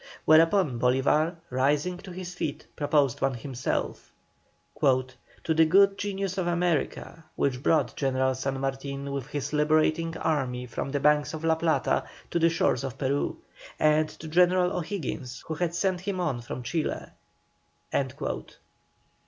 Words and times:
Whereupon 0.25 0.79
Bolívar 0.79 1.35
rising 1.51 1.99
to 1.99 2.11
his 2.11 2.33
feet 2.33 2.65
proposed 2.75 3.21
one 3.21 3.35
himself: 3.35 4.11
"To 4.81 5.13
the 5.53 5.65
good 5.65 5.95
genius 5.95 6.39
of 6.39 6.47
America, 6.47 7.23
which 7.35 7.61
brought 7.61 7.95
General 7.95 8.33
San 8.33 8.59
Martin 8.59 9.11
with 9.11 9.27
his 9.27 9.53
liberating 9.53 10.17
army 10.17 10.65
from 10.65 10.89
the 10.89 10.99
banks 10.99 11.35
of 11.35 11.43
La 11.43 11.53
Plata 11.53 12.05
to 12.31 12.39
the 12.39 12.49
shores 12.49 12.83
of 12.83 12.97
Peru; 12.97 13.37
and 13.79 14.09
to 14.09 14.27
General 14.27 14.75
O'Higgins 14.75 15.43
who 15.47 15.53
had 15.53 15.75
sent 15.75 16.01
him 16.01 16.19
on 16.19 16.41
from 16.41 16.63
Chile." 16.63 17.05